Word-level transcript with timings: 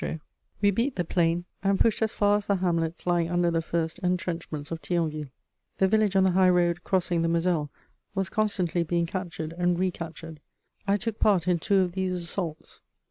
_"* 0.03 0.03
[Sidenote: 0.03 0.17
Fierce 0.17 0.21
fighting.] 0.23 0.57
We 0.61 0.71
beat 0.71 0.95
the 0.95 1.03
plain 1.05 1.45
and 1.61 1.79
pushed 1.79 2.01
as 2.01 2.11
far 2.11 2.37
as 2.37 2.47
the 2.47 2.55
hamlets 2.55 3.05
lying 3.05 3.29
under 3.29 3.51
the 3.51 3.61
first 3.61 3.99
entrenchments 3.99 4.71
of 4.71 4.81
Thionville. 4.81 5.29
The 5.77 5.87
village 5.87 6.15
on 6.15 6.23
the 6.23 6.31
high 6.31 6.49
road 6.49 6.83
crossing 6.83 7.21
the 7.21 7.27
Moselle 7.27 7.69
was 8.15 8.27
constantly 8.27 8.81
being 8.81 9.05
captured 9.05 9.53
and 9.59 9.77
recaptured. 9.77 10.39
I 10.87 10.97
took 10.97 11.19
part 11.19 11.47
in 11.47 11.59
two 11.59 11.81
of 11.81 11.91
these 11.91 12.15
assaults. 12.23 12.81